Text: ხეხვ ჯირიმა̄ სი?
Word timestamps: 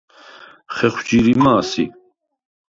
ხეხვ 0.75 0.99
ჯირიმა̄ 1.07 1.57
სი? 1.69 1.85